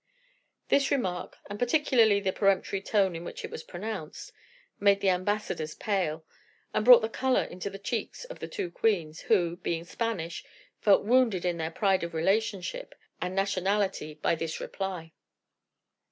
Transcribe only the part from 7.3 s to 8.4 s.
into the cheeks of